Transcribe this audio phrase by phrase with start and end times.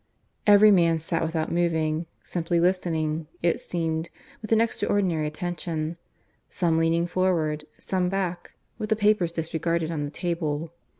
[0.47, 4.09] Every man sat without moving, simply listening, it seemed,
[4.41, 5.95] with an extraordinary attention;
[6.49, 10.71] some leaning forward, some back, with the papers disregarded on the table.